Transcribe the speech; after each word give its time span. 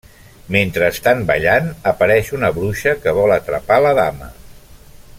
Mentre 0.53 0.87
estan 0.93 1.19
ballant, 1.27 1.67
apareix 1.93 2.33
una 2.39 2.51
bruixa 2.57 2.97
que 3.05 3.15
vol 3.21 3.35
atrapar 3.39 3.79
la 3.89 3.93
dama. 4.05 4.35